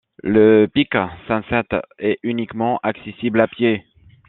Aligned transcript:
Le 0.23 0.65
pic 0.65 0.95
Sunset 1.27 1.67
est 1.99 2.17
uniquement 2.23 2.79
accessible 2.81 3.39
à 3.39 3.47
pied. 3.47 3.85